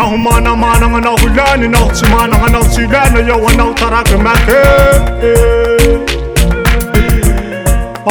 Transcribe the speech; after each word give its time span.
Now 0.00 0.06
humana 0.16 0.56
mana 0.56 0.86
nga 0.88 1.00
na 1.00 1.10
hulani 1.10 1.68
Na 1.68 1.78
hutimana 1.78 2.36
nga 2.38 2.48
na 2.50 2.58
hutilana 2.58 3.18
Ya 3.28 3.34
wana 3.36 3.64
utarake 3.64 4.16
make 4.16 4.60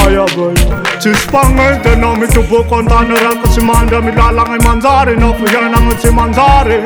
Aya 0.03 0.25
boy 0.35 0.53
Tispange 1.01 1.83
te 1.83 1.95
na 1.95 2.15
mitubu 2.15 2.63
kontane 2.63 3.15
Raka 3.19 3.47
simanda 3.49 4.01
milalanga 4.01 4.57
manzari 4.63 5.17
Na 5.17 5.31
kuyana 5.33 5.81
nga 5.81 5.95
timanzari 5.95 6.79